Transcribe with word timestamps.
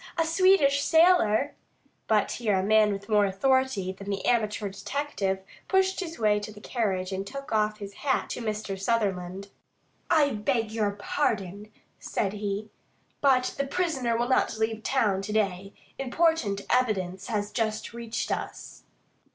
A 0.17 0.25
Swedish 0.25 0.81
sailor" 0.83 1.53
But 2.07 2.31
here 2.31 2.57
a 2.57 2.63
man 2.63 2.91
with 2.91 3.07
more 3.07 3.27
authority 3.27 3.91
than 3.91 4.09
the 4.09 4.25
amateur 4.25 4.67
detective 4.67 5.43
pushed 5.67 5.99
his 5.99 6.17
way 6.17 6.39
to 6.39 6.51
the 6.51 6.59
carriage 6.59 7.11
and 7.11 7.23
took 7.27 7.51
off 7.51 7.77
his 7.77 7.93
hat 8.01 8.27
to 8.31 8.41
Mr. 8.41 8.79
Sutherland. 8.81 9.49
"I 10.09 10.31
beg 10.31 10.71
your 10.71 10.89
pardon," 10.89 11.71
said 11.99 12.33
he, 12.33 12.71
"but 13.21 13.53
the 13.59 13.67
prisoner 13.67 14.17
will 14.17 14.27
not 14.29 14.57
leave 14.57 14.81
town 14.81 15.21
to 15.21 15.33
day. 15.33 15.71
Important 15.99 16.61
evidence 16.67 17.27
has 17.27 17.51
just 17.51 17.93
reached 17.93 18.31
us." 18.31 18.81